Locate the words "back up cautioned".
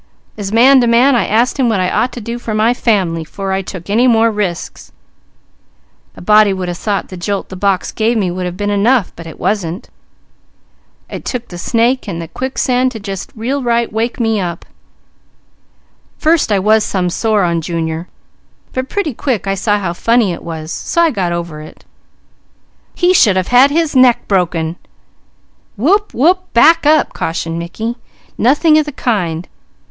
26.53-27.59